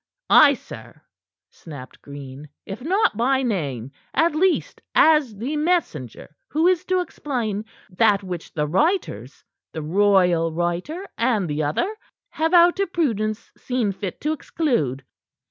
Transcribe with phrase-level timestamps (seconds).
[0.31, 0.99] "Ay, sir,"
[1.51, 7.63] snapped Green, "if not by name, at least as the messenger who is to explain
[7.87, 9.43] that which the writers
[9.73, 11.95] the royal writer and the other
[12.31, 15.05] have out of prudence seen fit to exclude."